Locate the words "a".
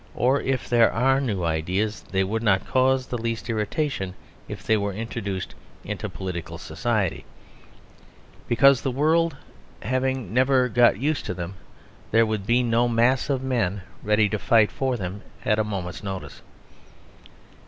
15.59-15.63